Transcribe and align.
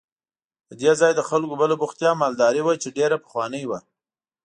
د 0.69 0.71
دې 0.81 0.91
ځای 0.99 1.11
د 1.15 1.21
خلکو 1.29 1.53
بله 1.61 1.75
بوختیا 1.81 2.11
مالداري 2.21 2.61
وه 2.63 2.73
چې 2.81 2.89
ډېره 2.97 3.15
پخوانۍ 3.23 3.63
وه. 3.67 3.79